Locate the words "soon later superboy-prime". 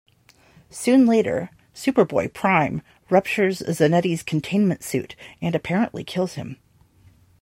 0.71-2.81